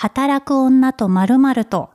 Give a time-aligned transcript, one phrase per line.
[0.00, 1.90] 働く女と〇〇と。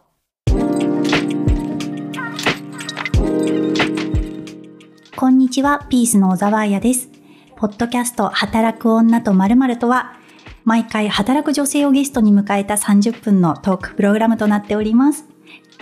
[5.15, 7.08] こんにちは、ピースの小沢彩です。
[7.55, 10.18] ポッドキャスト働く女と〇〇とは、
[10.66, 15.24] 毎回働く女性をゲストに迎えた30分のトークプログラムとなっております。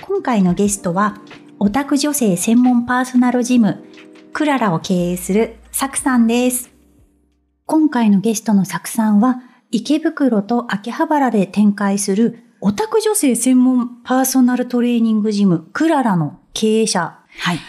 [0.02, 1.18] 今回のゲストは、
[1.58, 3.84] オタク女性専門パーソナルジム、
[4.32, 6.70] クララを経営するサクさんです。
[7.66, 9.42] 今回のゲストのサクさんは、
[9.72, 17.18] 池袋と秋葉原で展開するオタク女性専門パーソナルトレーニングジム、クララの経営者。
[17.40, 17.60] はい。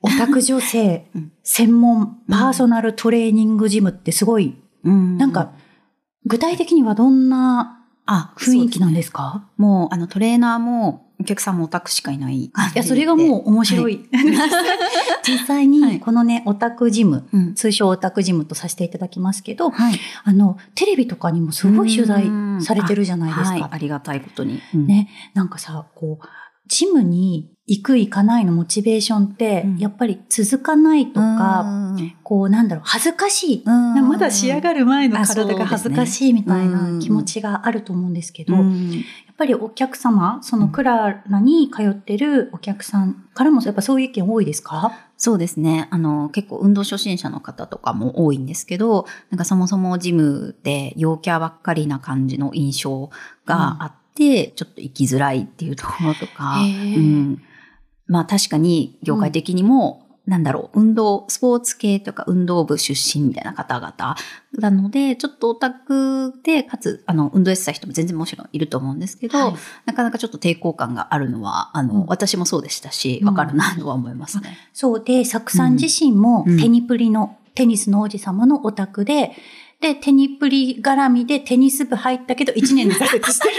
[0.00, 5.52] オタク女性 うん専門パーソナルトレーニングジムってすごい、うんなんか、
[6.24, 12.80] 具体的にはどんなあ、雰囲気なんですすかもう、あの、トレーナーも、お客さんもオタクしかいない感じで。
[12.80, 14.08] いや、それがもう面白い。
[15.24, 17.54] 実際はいに、このね、オタクジム、うん。
[17.54, 19.98] 通称オタクジムとさせていただきますけど、はい。
[20.24, 22.24] あの、テレビとかにもすごい取材
[22.60, 23.50] されてるじゃないですか。
[23.50, 23.68] はい。
[23.70, 24.60] ありがたいことに。
[24.74, 24.86] うん。
[24.86, 26.26] ね、なんかさ、こう、
[26.72, 29.78] ジムに行く行かないのモチベーションって、うん。
[29.78, 31.60] やっぱり続かないとか、
[31.96, 33.62] うん、こう、なんだろう、恥ずかしい。
[33.64, 34.08] うん。
[34.08, 36.98] まだ仕上がる前の体が恥ずかしいみたいうん。
[36.98, 39.04] な気持ちがあると思うんですけど、やうん。
[39.32, 44.92] っぱりお客様、そのクララに通ってるお客さんからもやっぱそういう意見多いですか？
[45.16, 45.88] そうですね。
[45.90, 53.10] あの、結構運動初心者の方とかも多いんですけど、なんかそもそもジムで陽キャばっかりな感じの印象
[53.46, 57.42] があって、ちょっと生きづらいっていうところとか、うん。
[58.06, 64.16] まあ確かに業界的にも、なんだろう、運動、スポーツ系とか運動部出身みたいな方々
[64.52, 69.54] なので、ちょっとオタクで、かつ、あの、運動やってた人も全然もちろんいると思うんですけど、はい。
[69.84, 72.06] なかなかちょっと抵抗感があるのは、あの、うん。
[72.06, 73.28] 私もそうでしたし、うん。
[73.28, 74.56] わかるなとは思いますね。
[74.72, 76.60] そうで、サクさん自身もうん。
[76.60, 79.32] テニプリの、テニスの王子様のオタクで、
[79.80, 83.54] で、テニプリ絡みでテニス部入ったけど1年で挫折してる。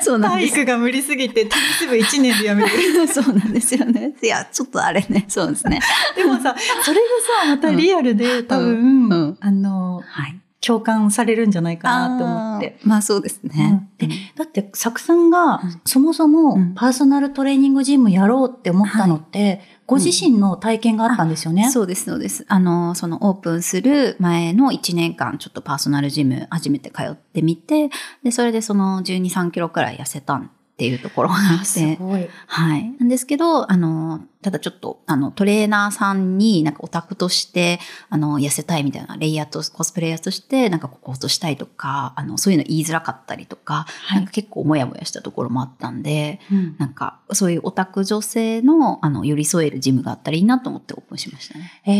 [0.00, 0.64] そうなんです。
[0.64, 3.06] が無理すぎてテニス部1年で辞めてる。
[3.08, 4.14] そうなんですよね。
[4.22, 5.80] いや、ちょっとあれね、そうですね。
[6.16, 7.02] でもさ、それが
[7.44, 10.40] さ、またリアルで、多分、うんうんあの、はい。
[10.66, 12.78] 共感されるんじゃないかなって思って。
[12.84, 13.86] まあそうですね。
[14.00, 21.70] うんでだって、サクさんがうん、そもそもうんパーソナルトレーニングジムやろうって思ったのって、ご自身の体験があったんですよね。
[21.70, 22.46] そうです、そうです。
[22.48, 27.90] あの、そのオープンする前の1年間、ちょっとパーソナルジム初めて通ってみて、
[28.22, 30.40] で、それでその12、3キロくらい痩せた
[30.74, 31.96] っていうところがあっすて。
[32.48, 32.94] はい。
[32.98, 37.78] なんですけど、あの、ただちょっと、あの、トレーナーさんになんかオタクとして、
[38.10, 51.82] あの、痩せたいみたいな、レイヤーと、コスプレイヤーとして、なんかここ落としたいとか、あの、そういうの言いづらかったりとか、はいなんか結構もやもやしたところもあったんで、うんなんか、そういうオタク女性の、あの、寄り添えるジムがあったらいいなと思ってオープンしましたね。
[51.86, 51.90] え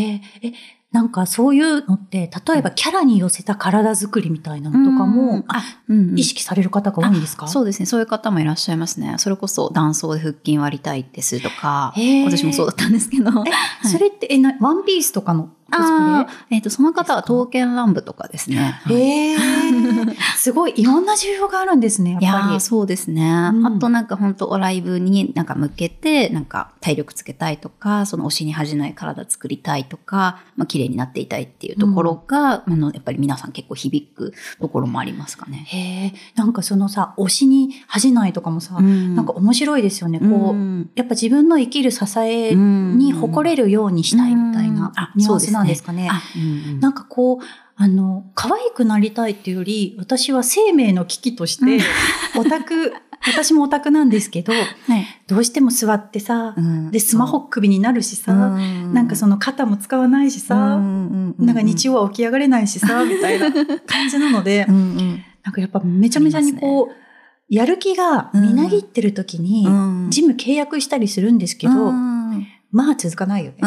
[0.47, 0.53] ーえ、
[0.95, 7.49] なんかそういうのって、例えばキャラに寄せた体作りみたいなのとかうんも、あ、うんうん意識される方が多いんですか？
[7.49, 7.85] そうですね。
[7.85, 9.15] そういう方もいらっしゃいますね。
[9.17, 11.93] それこそ、断層で腹筋割りたいですとか、
[12.25, 13.29] 私もそうだったんですけど。
[13.83, 18.79] え、それって、え、な、ワンピースとかのああ、えっ、と、その方は刀剣乱舞とかですね。
[18.87, 19.37] へえ
[20.37, 22.55] すごい、いろんな需要があるんですね、やっいやぱり。
[22.55, 22.59] ー。
[22.59, 23.23] そうですね。
[23.51, 23.65] ん。
[23.65, 35.65] あとなんか本当ライブになんか向けて、なんか体力つけたいとか、その推しに恥じない体作りたいとか、まあ綺麗になっていたいっていうところが、あの、やっぱり皆さん結構響くところもありますかね。
[35.67, 40.19] へえ、なんかそのさ、推しに恥じないとかもさ、ななんか面白いですよね。
[40.19, 40.89] こう、うん。
[40.95, 44.91] やっぱ自分の生きる支えに誇れるようにしたいみたいなうん。
[44.95, 46.09] あニュアンスなんですかね。
[46.11, 46.45] あうんう
[46.77, 46.79] ん。
[46.79, 47.37] なんかこう、
[47.77, 51.83] あの、可愛くなりたいっていうより、私は生命の危機として、
[52.37, 52.93] オタク、
[53.27, 54.65] 私もオタクなんですけど、はい。
[55.27, 56.91] どうしても座ってさ、うん。
[56.91, 65.23] で、スマホ首になるしさ、なんかその肩も使わないしさ、なんか日曜は起き上がれないしさ、 みたいな感じなので、うんうん。
[65.43, 66.95] なんかやっぱめちゃめちゃにこう、
[67.49, 70.07] やる気がみなぎってる時に、うん。
[70.11, 72.47] ジム契約したりするんですけど、うん。
[72.71, 73.57] まあ続かないよね。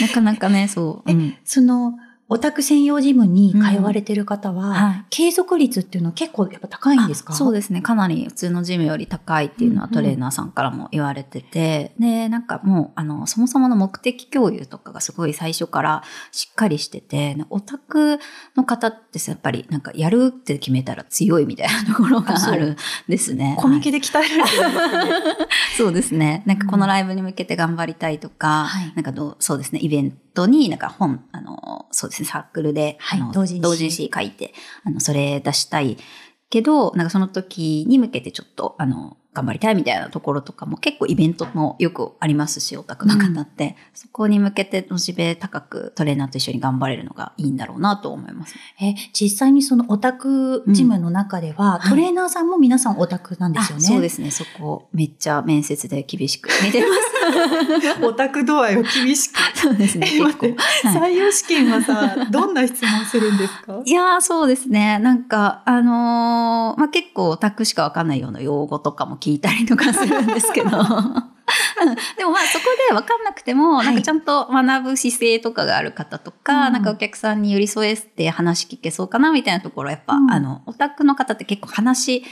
[0.00, 1.10] なかなかね、そう。
[1.10, 1.94] うんその、
[2.32, 5.04] オタク専用ジムに通われてる方は、はい。
[5.10, 7.32] 継続率っていうのは結構やっぱ高いんですか？
[7.32, 7.82] あそうですね。
[7.82, 18.20] かなり普通のジムより高いっていうのはうんうんトレーナーさんからも言われてて、で、なんかもう、あの、そもそもの目的共有とかがすごい最初からしっかりしてて、オタク
[18.56, 22.76] の方ってさやっぱりなんかやるって決めたら強いみたいなところがあるん
[23.08, 23.56] ですね。
[23.58, 24.68] コミケで鍛えられてる。
[24.68, 25.12] んですかね。
[25.76, 26.44] そうですね。
[26.46, 28.92] なんかこのライブに向けて頑張りたいとか、はい。
[28.94, 34.10] なんかどう、そうですね、イベントになんか本、あの、そうですね、サークルで、はい同人誌。
[34.12, 34.54] 書いて、
[34.84, 35.96] あの、それ出したい
[36.50, 48.56] けど、なんかその時に向けてちょっと、あの、頑張りたいみたいなところとかも結構イベントもよくありますし、オタクの方って、そこに向けてモチベ高くトレーナーと一緒に頑張れるのがいいんだろうなと思います。
[48.80, 51.90] え、実際にそのオタクジムの中では、はい。
[51.90, 53.84] トレーナーさんも皆さんオタクなんですよね。
[53.86, 54.32] あそうですね。
[54.32, 56.50] そこ、めっちゃ面接で厳しく。
[56.64, 56.88] 見てま
[58.06, 59.38] オタク度合いを厳しく。
[59.56, 59.62] す。
[59.62, 60.08] そうですね。
[60.12, 60.48] え結構。
[60.48, 63.80] 待って採用試験はさ、 どんな質問するんですか？
[63.84, 64.98] いやー、そうですね。
[64.98, 70.70] なんか、あのーまあ、結構オタクしかわかんないような用語とかも聞いたりとかするんですけど。
[72.16, 82.24] でもまあそこで分かんなくても、はいなんかちゃんと学ぶ姿勢とかがある方とか、うんなんかお客さんに寄り添えて話聞けそうかなみたいなところはやっぱ、うんあの、オタクの方って結構話し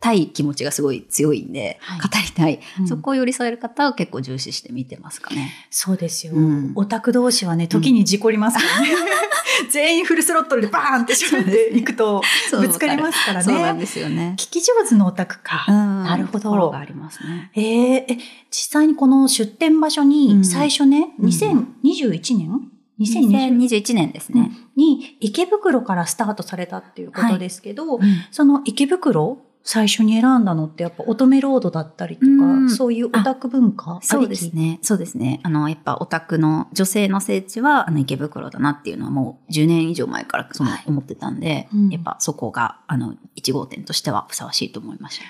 [0.00, 5.52] たい気持ちがすごい強いんで、はい語りたい、うんそこを寄り添える方を結構重視して見てますかね。
[5.70, 8.88] そうですよ、うんオタク同士はね、時に事故りますからね。
[9.70, 12.22] 全員フルスロットルでバーンって喋っていくと、
[12.58, 13.80] ぶつかりますからそうなんね。
[13.82, 14.34] ですよね。
[14.38, 15.66] 聞き上手のオタクか。
[15.68, 17.50] うんなるほどところがありますね。
[17.54, 17.64] えー
[18.08, 18.18] え、
[18.50, 24.50] 実際にこの出店場所にうん最初ね、うん2021年 ?2020 2021年ですね。
[24.76, 32.70] に池袋からスタートされたっていうことですけど、うんその池袋最初に選んだのってやっぱ乙女ロードだったりとか、うん。
[32.70, 34.00] そういうオタク文化？
[34.02, 34.78] そうですね。
[34.82, 35.40] そうですね。
[35.42, 40.84] あの、やっぱオタクの女性の聖地は、あの、池袋だなっていうのはもう10年以上前からそのはい。
[40.86, 41.88] 思ってたんで、うん。
[41.90, 45.24] やっぱそこが、あの、1号店としてはふさわしいと思いました。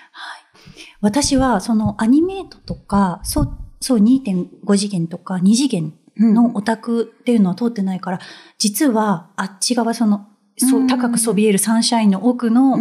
[1.01, 8.21] 私はそのアニメートとか、そう、そう2.5次元とか2次元のオタクっていうのは通ってないから、
[8.59, 10.27] 実はあっち側その、
[10.67, 12.79] そううん高くそびえるサンシャインの奥の、あ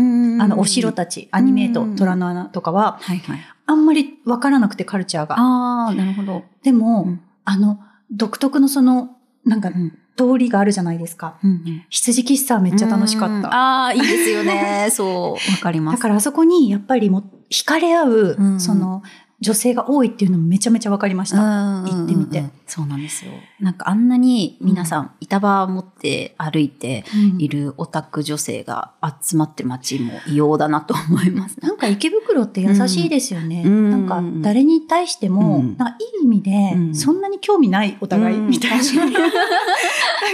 [0.48, 3.40] の、お城たち、アニメートう、ん虎の穴とかは、はいはい。
[3.66, 5.36] あんまりわからなくてカルチャーが。
[5.40, 6.44] ああ、なるほど。
[6.64, 7.80] でも、うんあの、
[8.12, 9.16] 独特のその、
[9.46, 9.98] なんかう、ん。
[10.18, 11.38] 通りがあるじゃないですか。
[11.42, 13.54] うん羊喫茶めっちゃ楽しかうんった。
[13.54, 14.90] ああ、いいですよね。
[14.92, 15.98] そう、わかります。
[15.98, 19.02] だからあそこにやっぱりもう惹かれ合う、うんその
[19.42, 21.38] 女性が多いっていうのもめちゃめちゃわかりました。
[21.38, 23.32] 行行ってみてそうなんですよ。
[23.62, 28.92] なんかあんなに皆さん板場持って歩いてうんいるオタク女性が
[29.22, 31.58] 集まってる街も異様だなと思います。
[31.62, 33.64] なんか池袋って優しいですよね。
[33.66, 38.78] うんなんか誰に対しても、うんなんかいい意味で、うんそんなに興味ないお互いうんみたいな。
[38.78, 38.80] い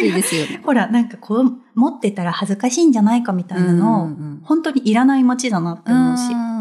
[0.10, 0.62] いですよね。
[0.66, 6.34] ほら、なんかこう持ってたら恥ずかしいんじゃないかみたいなの、うんうん本当にいらない街だなって思うし。
[6.34, 6.56] うん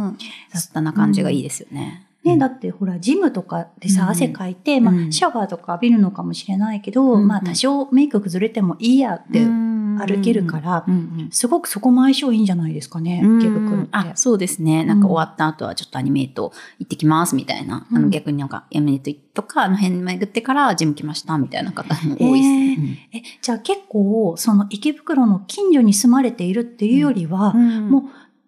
[0.52, 2.06] 雑多な感じがいいですよね。
[2.24, 5.08] ね、だってほら、ジムとかでさ、うん汗かいて、まうん。
[5.08, 10.86] あ、シャワーとか浴びるのかもしれないけど、うんまあ、多少メイク崩れてもいいやって、歩けるから
[11.30, 13.40] すごくそこも相性いいんじゃないですかね、うん。
[13.40, 13.88] 池袋って。
[13.92, 14.84] あ、そうですね。
[14.84, 17.86] なんか終わった後はちょっとアニメート行ってきますみたいな。
[17.90, 18.02] あうん。
[18.04, 23.08] の逆になんかアニメートとかあの辺巡ってからジム来ましたみたいな方も多いですね。
[23.12, 27.90] え、じゃあ結構、その池袋の近所に住まれているっていうよりは、うん。
[27.90, 28.02] もう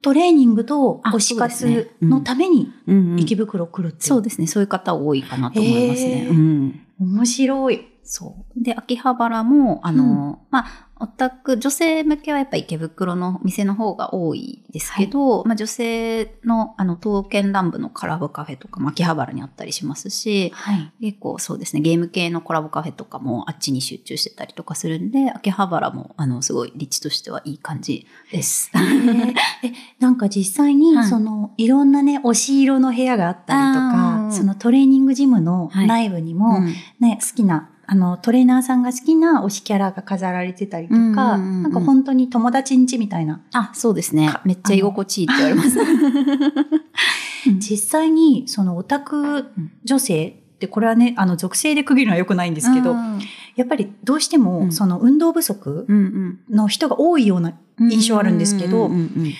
[0.07, 4.09] トレーニングと推し活のためにうんうん池袋来るっていう。
[4.09, 4.47] そうですね。
[4.47, 6.29] そういう方多いかなと思いますね。
[6.31, 6.81] うん。
[7.01, 7.89] 面白い。
[8.05, 8.63] そう。
[8.63, 20.93] で、秋葉原も、あの、まあ、オタク、女性向けはやっぱ池袋の店の方が多いですけど、まあ女性の、あの、刀剣乱舞のコラボカフェとかも秋葉原にあったりしますし、はい。
[21.01, 28.71] 結構そうですね、ゲーム系のコラボカフェとかもあっちに集中してたりとかするんで、秋葉原も、あの、すごい立地としてはいい感じです。
[28.75, 29.35] えー。
[29.65, 31.09] え、なんか実際に、はい。
[31.09, 35.87] その、いろんなね、推し色の部屋があったりとか、そのトレーニングジムのはい。
[35.87, 36.75] 内部にも、うん。
[37.01, 41.63] ね、好きな、あの、トレーナーさんが好きな推しキャラが飾られてたりとか、うんうんうんうん。
[41.63, 43.41] なんか本当に友達ん家みたいな。
[43.53, 44.29] あ、そうですね。
[44.29, 44.43] か。
[44.45, 45.79] めっちゃ居心地いいって言われます。
[47.59, 49.47] 実際に、そのオタク
[49.85, 53.21] 女性って、これはね、あの、属性で区切るのは良くないんですけど、うん。
[53.55, 54.73] やっぱりどうしてうも、ん。
[54.73, 59.33] その運動不足うんの人が多いようなうん印象あるんですけどうんうんうん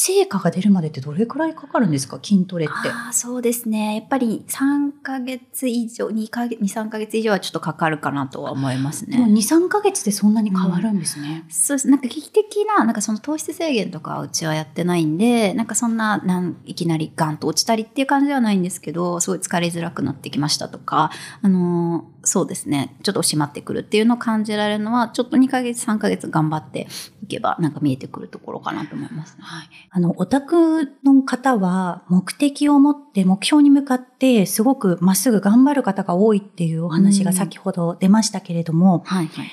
[0.00, 2.20] 成果が出るまでってどれくらいかかるんですか？
[2.22, 2.74] 筋トレって。
[2.88, 3.96] ああ、そうですね。
[3.96, 9.40] やっぱり3ヶ月以上、2ヶ月、2、3ヶ月以上はちょっとかかるかなとは思いますでも2、ね。
[9.40, 11.44] 3ヶ月でそんなに変わるんですね。
[11.48, 11.88] そうです。
[11.90, 21.10] なんか危機的な、なんかその糖質制限とかはうちはやってないんで、なんかそんな、なんいきなりガンと落ちたりっていう感じではないんですけど、すごい疲れづらくなってきましたとか、
[21.42, 22.96] あのーそうですね。
[23.02, 26.86] ちょっと押しまってくるっていうのを感じられるのは、ちょっと2ヶ月、3ヶ月頑張って
[27.22, 29.42] いけば、なんか見えてくるところかなと思いますね。
[29.42, 29.68] はい。
[29.90, 39.50] あの、オタクの方は目的を持って目標に向かってすごくまっすぐ頑張る方が多いっていうお話が先ほど出ましたけれども、はいはい。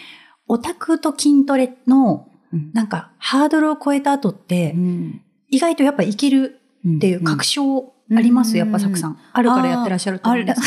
[0.48, 6.60] オタクと筋トレのうんなんかハードルを超えた後ってうん意外とやっぱいける
[6.98, 9.18] っていう確証あります、うんやっぱサクさん。
[9.34, 10.62] あるからやってらっしゃると思うんです。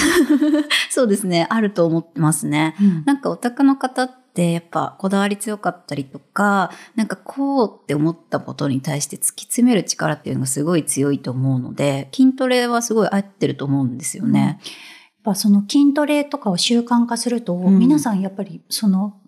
[0.91, 1.47] そうですね。
[1.51, 2.75] あると思ってますね。
[2.81, 14.61] うんなんかオタクの方っってやっぱこだわり強かったりとか、なんかこうって思ったことに対して突き詰める力っていうのがすごい強いと思うので、筋トレはすごい合ってると思うんですよね。
[14.63, 19.17] やっぱその筋トレとかを習慣化すると、うん皆さんやっぱりその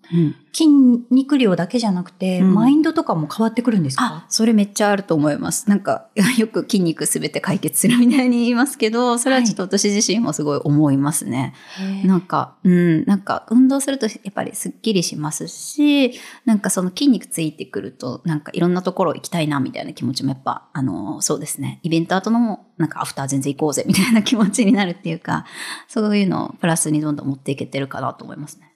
[0.53, 0.67] 筋
[1.09, 5.69] 肉量だけじゃなくて、うんマインドとかも変わってくるんですあか、それめっちゃあると思います。
[5.69, 11.53] なんか、 よく筋肉すべて解決するみたいに言いますけど、それはちょっと私自身もすごい思いますね。
[11.79, 21.79] へーなんか、うん、なんか運動するとやっぱりすっきりしますし、なんかその筋肉ついてくると、なんかいろんなところ行きたいなみたいな気持ちもやっぱ、あの、そうですね。
[21.83, 25.45] イベント後のも、なんかアフター全然行こうぜみたいな気持ちになるっていうか、
[25.87, 28.70] そういうのをプラスにどんどん持っていけてるかなと思いますね。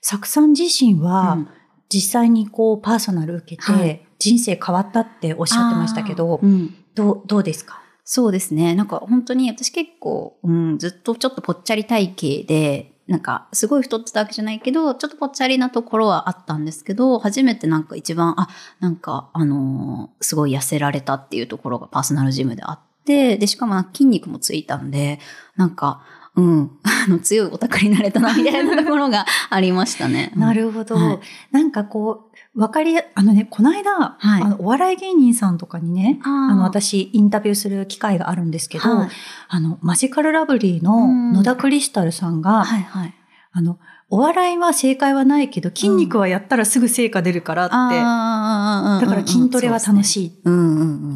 [0.00, 1.48] サクさん自身は、うん。
[1.88, 4.06] 実際にこうパーソナル受けて、はい。
[4.18, 6.74] 人生変わったっておっしゃってましたけど、うん。
[6.94, 7.82] どうどうですか？
[8.04, 8.74] そうですね。
[8.74, 18.48] なんか本当に私結構、うん、ずっとちょっとぽっちゃり体型で、なんかすごい太ってたわけじゃないけど、ちょっとぽっちゃりなところはあったんですけど、初めてなんか一番、あ、
[18.80, 25.18] なんかあのーすごい痩せられたっていうところがパーソナルジムであって、で、しかも筋肉もついたんで、
[25.56, 26.02] なんか、
[26.34, 30.32] うん、あの強いオタクになれたなみたいなところが ありましたね。
[30.34, 30.94] なるほど。
[30.94, 31.18] はい
[31.50, 39.08] なんかこう、わかりや、あのね、この間、はいあの、お笑い芸人さんとかにね、ああの、私、インタビューする機会があるんですけど、はい
[39.48, 43.14] あの、マジカルラブリーうんの野田クリスタルさんが、はいはい。
[43.52, 43.78] あの、
[44.14, 50.32] お笑いは正解はないけど、筋肉はやったらすぐ成果出るからって、あだから筋トレは楽しい。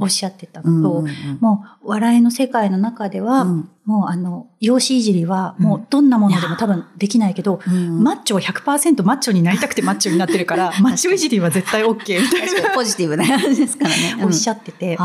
[0.00, 0.62] おっしゃってた。
[0.64, 1.06] うんのと、
[1.40, 3.70] もう、笑いの世界の中では、うん。
[3.84, 8.02] もうあの、容姿いじりは、もうどんなものでも多分できないけど、うん。
[8.02, 14.16] マッチョは100%マッチョになりたくてマッチョになってるから、 マッチョいじりは絶対 OK みたい確かにポジティブな感じですからね。
[14.18, 14.96] なおっしゃゃってて、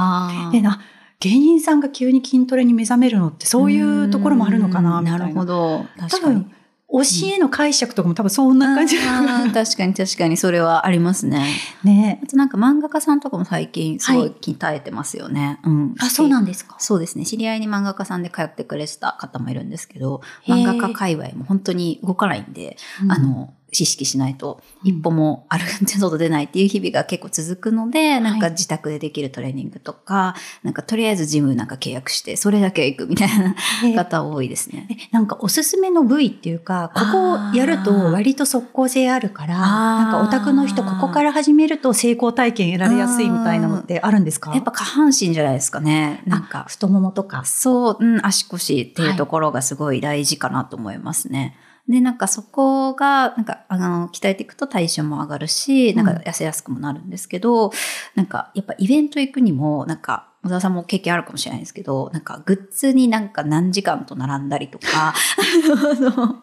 [0.54, 0.80] でな、
[1.20, 5.04] 芸人さんが急に筋トレに目覚めるのってそういうところもあるのかな、うん。
[5.04, 5.26] みたいな。
[5.26, 5.86] なるほど。
[5.98, 6.36] 多確かに。
[6.36, 6.52] 分、
[6.92, 7.00] 教
[7.34, 11.46] えの解釈とかも多分そんな感じあー確かに確かにそれはありますね。
[11.84, 12.28] ねあ。
[12.28, 15.60] となんか漫画家さんとかも最近すごい鍛えてますよね。
[15.64, 15.96] うん。
[16.00, 16.76] あ、そうなんですか。
[16.80, 17.26] そうですね。
[17.26, 33.56] 知り合いに漫画家さんで通ってくれてた方もいるんですけど、漫画家界隈も本当に動かないんで、うんあの、意識しないと一歩も歩いて外出ないっていう日々が結構続くので、なんか自宅でできるトレーニングとか、なんかとりあえずジムなんか契約して、それだけ行くみたいな
[33.96, 34.88] 方多いですね。
[34.90, 44.54] えなんかおすすめの部位っていうか、ここをやると割と即効性あるから、なんかオタクの人ここから始めると成功体験得られやすいみたいなのってあるんですか？
[44.54, 46.24] やっぱ下半身じゃないですかね。
[46.26, 47.46] なんか、太ももとか。
[47.46, 51.56] そう、うん、足腰っていうところがすごい大事かなと思いますね。
[51.88, 57.72] で、なんかそこが、なんか、あの、鍛えていくと代謝も上がるし、なんか痩せやすくもなるんですけど、
[58.16, 66.42] なんか、やっぱイベント行くにも、なんか、小沢さんも経験あるかもしれないですけど、なんかグッズになんか何時間と並んだりとか、 あの、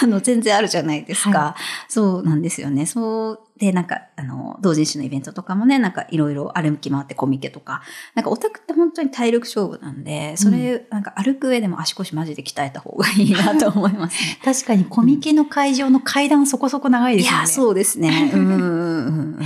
[0.00, 1.38] あの全然あるじゃないですか。
[1.38, 1.56] は
[1.88, 2.86] そうなんですよね。
[2.86, 3.40] そう。
[3.58, 7.82] で、なんか、あの、同人誌のイベントとかもね、なんかいろいろ歩き回ってコミケとか、
[8.14, 14.38] なんかオタクって本当に体力勝負なんで、それ、なんか歩く上でも足腰マジで鍛えた方がいいなと思いますね。
[14.42, 17.38] 確かにコミケの会場の階段そこそこ長いですよね。
[17.38, 18.30] いや、そうですね。
[18.34, 19.38] うんうんうんうん。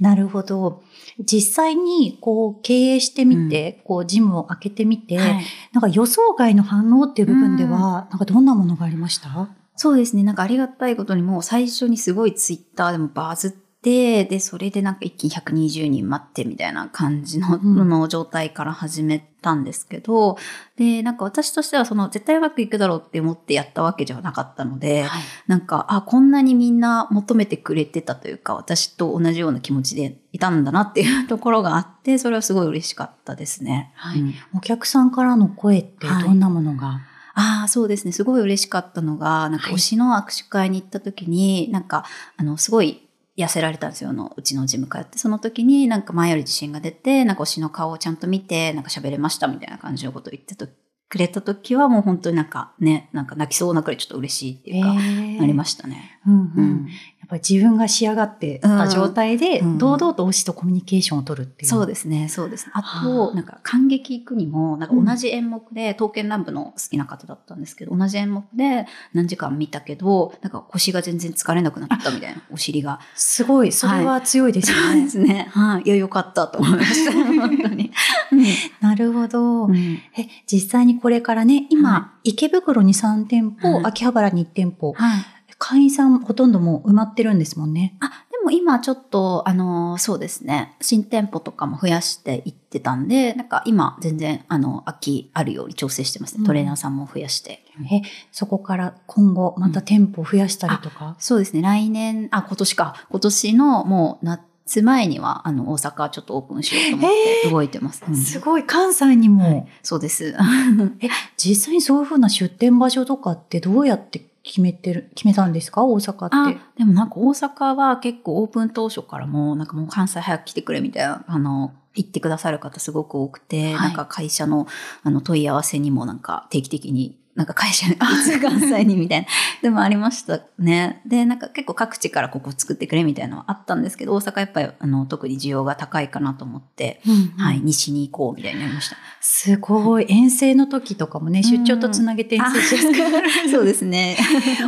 [0.00, 0.82] なるほど。
[1.20, 9.48] 実際にこう経営してみて、こうジムを開けてみて、はいなんか予想外の反応っていう部分では、なんかどんなものがありました？
[9.76, 10.22] そうですね。
[10.22, 17.88] なんかありがたいことにもう最初にすごいツイッターでもバズって、で、それでなんか一気に120人待ってみたいな感じの,、うん。
[17.88, 20.38] の状態から始めたんですけど、
[20.76, 25.06] で、なんか私としてはその絶対うまくいくだろうって思ってやったわけではなかったので、
[25.48, 33.92] なんか、あ、こんなにみんな求めてくれてたというか、私と同じような気持ちでいたんだなっていうところがあって、それはすごい嬉しかったですね。
[33.96, 34.20] はい。
[34.20, 34.34] うん。
[34.54, 37.00] お客さんからの声ってどんなものが、
[37.34, 38.12] ああ、そうですね。
[38.12, 42.04] すごい嬉しかったのが、なんかはい推しの握手会に行った時に、なんか、
[42.36, 44.10] あの、すごい痩せられたんですよ。
[44.10, 45.18] あの、うちのジム通って。
[45.18, 50.68] その時になんか前より自信が出て、なんか推しの顔をちゃんと見て、なんか喋れましたみたいな感じのことを言ってと
[51.12, 56.18] くれた時はもう本当になんかね、なんか泣きそうなくらいちょっと嬉しいっていうか、なりましたね。
[56.26, 56.88] うんうんうん
[57.22, 61.70] やっぱり自分が仕上がってた状態で、うん堂々と推しとコミュニケーションを取るっていう。
[61.70, 62.72] そうですね、そうですね。
[62.74, 73.00] あはと、あなんか感激行くにも、なんか同じ演目で、刀剣乱舞の好きな方だったんですけど、同じ演目で何時間見たけど、なんか腰が全然疲れなくなったみたいな、お尻が。
[73.14, 75.04] すごい、それは強いですよそうね。
[75.04, 75.48] ですね。
[75.52, 75.82] はい。
[75.84, 77.12] いや、よかったと思いました。
[77.22, 77.92] 本当に。
[78.32, 78.42] うん
[78.80, 79.66] なるほど。
[79.66, 79.76] うん
[80.16, 85.24] え、実際にこれからね、今、は池袋に3店舗、はい秋葉原に1店舗、はい。
[85.72, 87.96] 会員さんほとんどもう埋まってるんですもんね。
[88.00, 96.40] あ、でも今ちょっと、あの、そうですね、新店舗とかも増やしていってたんで、なんか今全然、あの、空きあるように調整してますね。
[96.40, 97.64] うんトレーナーさんも増やして。
[97.90, 98.02] え、
[98.32, 101.16] そこから今後また店舗を増やしたりとか？
[101.18, 103.06] そうですね、来年、あ、今年か。
[103.08, 107.10] 今年のもう夏前には、あの、大阪ちょっとオープンしようと思っ
[107.44, 108.04] て動いてます。
[108.06, 109.44] うんすごい、関西にも。
[109.44, 110.36] はいそうです。
[111.00, 115.84] え、実際にそういうふうな出店場所とかってどうやって決めてる、決めたんですか？
[115.84, 124.66] 大阪あって。、でもなんか大阪は結構オープン当初からも、なんかもう関西早く来てくれみたいな、あの、言ってくださる方すごく多くて、はいなんか会社の
[125.02, 129.26] あの問い合わせにもなんか定期的に、なんか会社にいつ関西にみたいな、
[129.62, 131.00] でもありましたね。
[131.06, 137.00] で、なんか結構各地からここ作ってくれみたいなのはあったんですけど、大阪やっぱりあの特に需要が高いかなと思って、
[137.38, 138.96] はい、西に行こうみたいになりました。
[139.20, 140.06] すごい。
[140.10, 143.30] 遠征の時とかもね、出張とつなげて遠征しやすくなる。
[143.50, 144.18] そうですね。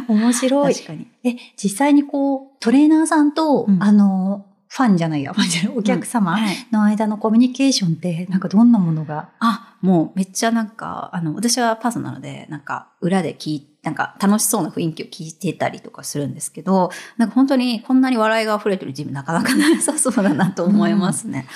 [0.09, 0.75] 面白い。
[0.75, 1.09] 確かに。
[1.23, 21.47] え、実際にこう、トレーナーさんと、うんあの、ファンじゃないや、ファンじゃないお客様はいの間のコミュニケーションって、なんかどんなものがあ、もうめっちゃなんか、あの、私はパーソナルで、なんか裏で聞いなんか楽しそうな雰囲気を聞いてたりとかするんですけど、なんか本当にこんなに笑いが溢れてるジムなかなかなさそうだなと思いますね。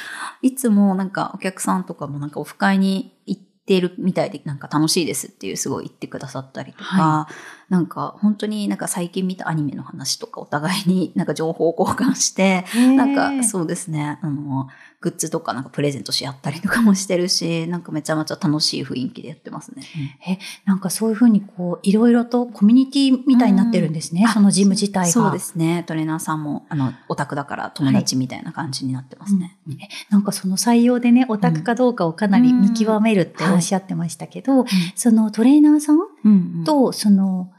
[0.43, 7.29] いつもなんかお客さんとかもなんかオフ会に行ってるみたいでなんか楽しいですっていうすごい言ってくださったりとか、は
[7.71, 14.69] なんか本当になんか最近見たアニメの話とかお互いになんか情報交換して、なんかそうですね、あの、
[15.01, 19.85] グッズとかなんかプレゼントし合ったりとかもしてるし、 なんかめちゃめちゃ楽しい雰囲気でやってますね。
[20.65, 24.33] なんかそういうふうにこう、いろいろとコミュニティみたいになってるんですね、うん。
[24.33, 25.13] そのジム自体が。
[25.13, 25.85] そうですね。
[25.87, 29.57] トレーナーさんも、あの、オタクだから友達みたいな感じになってますね。
[29.69, 34.65] うんえなんかその採用でね、オタクかどうかをかなり見極めるっておっしゃってましたけど、
[34.97, 36.65] そのトレーナーさんうんうん。
[36.65, 37.53] と、その、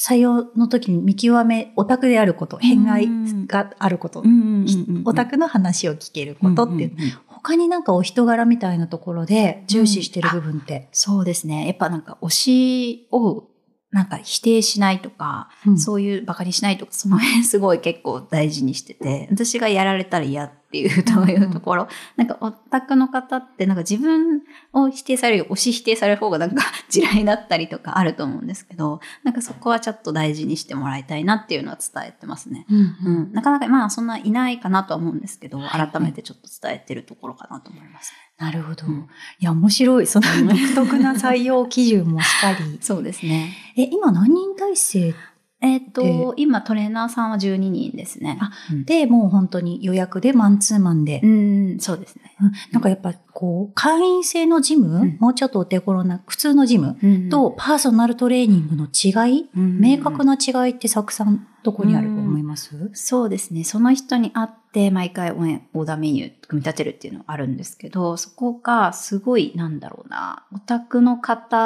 [0.00, 3.06] 採用の時に見極め、オタクであること、変外
[3.46, 10.88] があること、うんうんうんうんオタクの話を聞けることっていう、んんん他になんかお人柄みたいなところで重視してる部分って。
[10.92, 11.66] そうですね。
[11.66, 13.44] やっぱなんか推しを
[13.90, 15.78] なんか否定しないとか、うん。
[15.78, 32.66] そういうバカにしないとか、その辺すごい結構大事にしてて、私がやられたら嫌っていうというところ、なんかオタクの方ってなんか自分を否定される推し否定される方がなんか地雷だったりとかあると思うんですけど、なんかそこはちょっと大事にしてもらいたいなっていうのは伝えてますね。
[32.70, 38.12] うん、なかなかまあそんないないかなとは思うんですけど、はい改めてちょっと伝えてるところかなと思います。
[38.38, 38.86] なるほど。
[38.86, 39.08] うん
[39.38, 40.06] いや、面白い。
[40.06, 40.26] その
[40.74, 42.78] 独特な採用基準もしっかり。
[42.80, 43.54] そうですね。
[43.76, 45.14] え、今何人体制
[45.62, 48.38] えっ、と、で今トレーナーさんは12人ですね。
[48.40, 51.20] あうんでもう本当に予約でマンツーマンで。
[51.22, 52.34] うん、そうですね。
[52.40, 56.96] うんなんかやっぱこう、会員制のジム、うんもうちょっとお手頃な普通のジム
[57.30, 60.30] とパーソナルトレーニングの違い、明確な。
[60.30, 63.64] な違いってサクさんどこにあると思います、そうですね。
[63.64, 70.46] その人に会って毎回オンオーダーメニュー組み立てるっていうのはあるんですけど、そこがすごいなんだろうな。
[70.54, 71.56] オタクの方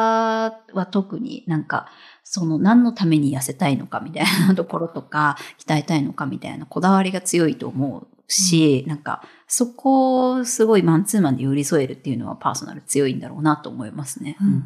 [0.72, 1.86] は特になんか、
[2.24, 9.22] その何のために痩せたいのかみたいなところとか、鍛えたいのかみたいなこだわりが強いと思うし、なんか、
[9.56, 14.36] そこをすごいマンツーマンで寄り添えるっていうのはパーソナル強いんだろうなと思いますね。
[14.40, 14.64] うんうん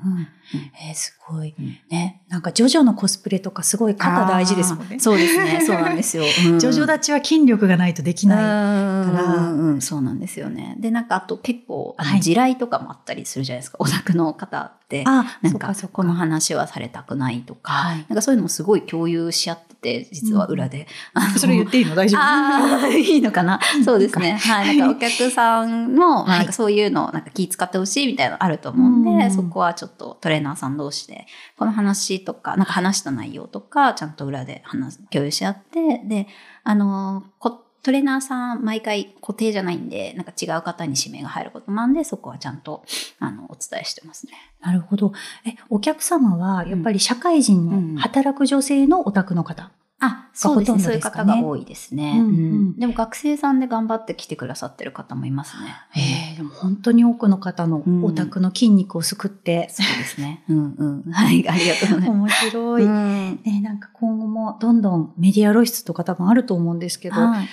[0.89, 1.55] えーすごい。
[1.59, 2.23] うんね。
[2.29, 4.99] なんかジョジョのコスプレとかすごい肩大事ですもんね。
[4.99, 5.61] そうですね。
[5.61, 6.23] そうなんですよ。
[6.49, 8.39] うんジョジョ立ちは筋力がないとできない。
[8.39, 10.75] から、うん、そうなんですよね。
[10.79, 15.05] で、なんかあと結構、あのはい地雷とかもあったりするじゃないですか、オタクの方って。
[15.07, 20.89] あ、なんかそこの話はされたくないとか、はいなんかそういうのもすごい共有し合ってて、実は裏で。
[21.15, 21.95] あのそれ言っていいの？
[21.95, 22.21] 大丈夫？
[22.21, 23.61] ああ、いいのかな？
[23.85, 24.33] そうですね。
[24.33, 24.78] はい。
[24.79, 36.27] かお客さんも、なんかそういうのをなんか気使ってほしいみたいなのあると思うんで、うんそこはちょっとトレーナーさん同士で、この話とか、なんか話した内容とか、ちゃんと裏で話す、共有し合って、で、
[36.65, 42.85] あの、こトレーナーさん毎回固定じゃないんで、なんか違う方に指名が入ることもあるんで、そこはちゃんと、
[43.19, 44.33] あの、お伝えしてますね。
[44.61, 45.13] なるほど。
[45.47, 49.71] え、お客様はやっぱり社会人うんの働く女性のオタクの方？
[50.01, 50.79] あ、そうですね。
[50.79, 52.19] そういう方が多いですね。
[52.21, 55.75] うんうんうんでも学生さんで頑張って来てくださってる方もいますね。
[55.97, 60.45] えーでも本当に多くの方のオタクの筋肉を救って、そうですね。
[60.49, 61.11] うんうん。
[61.11, 62.47] はい、ありがとうございます。
[62.47, 62.85] 面白い。
[62.85, 67.49] うんね、なんか今後もどんどんメディア露出とか多分あると思うんですけど、い、はい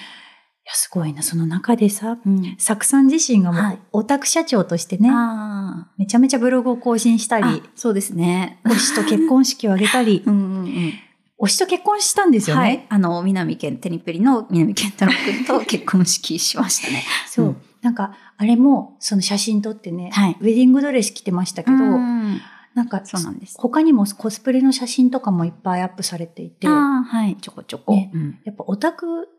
[0.66, 8.60] や、すごいな、その中でさ、うんサクさん自身がもうはいオタク社長としてね、あめちゃめちゃブログを更新したーりあ、そうですね。
[8.66, 10.94] 推しと結婚式を挙げたり、うんうんうん。
[11.40, 12.62] 推しと結婚したんですよね？
[12.62, 12.86] はい。
[12.90, 17.04] あの、南健、テニプリの南健太郎くんと結婚式しましたね。
[17.28, 17.46] そう。
[17.46, 22.42] うんなんか、あれも、その写真撮ってね、はいウェディングドレス着てましたけど、うん
[22.74, 23.58] なんか、そうなんです。
[23.60, 27.38] 他にもコスプレの写真とかもいっぱいアップされていて、ああ、はい。
[27.40, 27.94] ちょこちょこ。
[27.94, 29.30] ねうんやっぱオタク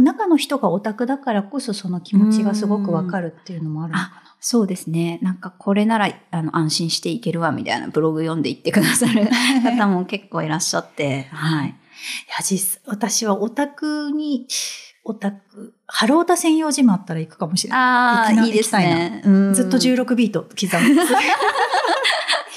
[0.00, 4.22] 中の人がオタクだからこそその気持ちがすごくわかるっていうのもあるのかな。
[4.40, 5.18] そうですね。
[5.22, 9.28] なんかこれならあの安心していけるわみたいなブログ読んでいってくださる
[9.62, 11.28] 方も結構いらっしゃって。
[11.30, 11.68] はい。
[11.68, 14.46] いや、実、私はオタクに、
[15.04, 17.80] オタク、ハロータ専用ジムあったら行くかもしれない。
[17.80, 19.22] ああ、いいですね。
[19.24, 21.00] うんずっと16ビート刻む。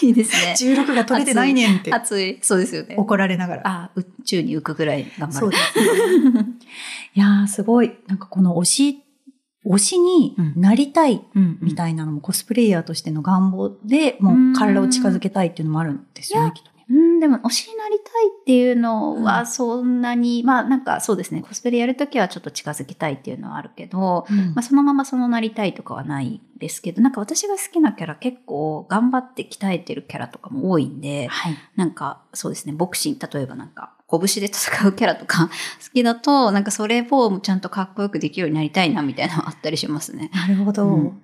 [0.02, 0.56] いいですね。
[0.58, 2.40] 16が取れてないねんって熱い。
[2.42, 2.96] そうですよね。
[2.98, 3.62] 怒られながら。
[3.66, 5.34] あ宇宙に浮くぐらい頑張る。
[5.34, 6.46] そうですね。
[7.16, 7.94] いやー、すごい。
[8.08, 9.04] なんかこの推し、
[9.66, 16.73] 推しになりたいうんみたいなのもコスプレイヤーとしての願望でもう体を近づけたいっていうのもあるんですよね、きっとね。
[16.90, 31.56] うん、でも推しになりたいっていうのうはそんなに、まあなんかそうですね、コスプレやるときはちょっと近づきたいっていうのはあるけど、まあそのままそのなりたいとかはないですけど、なんか私が好きなキャラ結構頑張って鍛えてるキャラとかも多いんで、はい。
[31.76, 35.48] なんかそうですね、ボクシング、例えばなんか拳で戦うキャラとか
[35.84, 40.30] 好きだと、なんかそれをちゃんとかっこよくできるようになりたいなみたいなのはあったりしますね。
[40.34, 40.88] なるほど。
[40.88, 41.20] うん。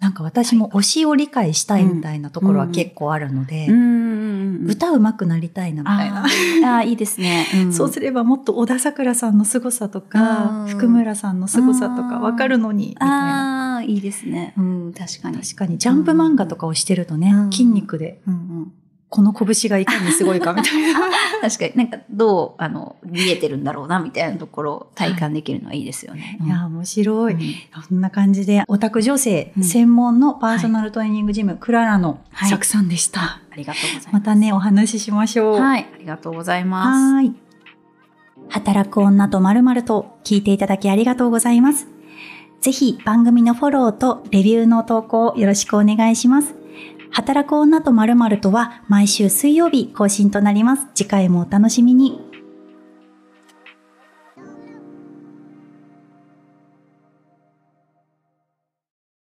[0.00, 6.24] なんか私も推しを理解したいみたいなところは結構あるので、ん歌うまくなりたいなみたいな。
[6.24, 7.46] あーあー、いいですね。
[7.66, 13.74] んそうすればもっと小田桜さんの凄さとか、うん福村さんの凄さとかわかるのに、みたいな。
[13.74, 14.54] ああ、いいですね。
[14.56, 15.38] うん、確かに。
[15.38, 18.72] 確かに、ジャンプ漫画とかをしてるとね、うん筋肉で、うんうん、
[19.10, 21.00] この拳がいかにすごいかみたいな。
[21.40, 26.38] 確かになんかどう、あの、見えてるんだろうな、みたいなところを体感できるのはいいですよね。
[26.44, 27.34] いや、面白い。
[27.34, 27.40] うん
[27.88, 33.20] こんな感じで、オタク女性うん専門のパーソナルトレーニングジム、クララのはい作さんでした。
[33.20, 34.08] ありがとうございます。
[34.12, 35.60] またね、お話ししましょう。
[35.60, 37.14] はい、ありがとうございます。
[37.14, 37.34] はーい。
[38.50, 41.88] 働く女とまるまると聞いていただきありがとうございます。
[42.60, 46.57] ぜひ番組のフォローとレビューの投稿よろしくお願いします。
[47.10, 50.86] 働く女とまるまるとは毎週水曜日更新となります。
[50.94, 52.27] 次回もお楽しみに。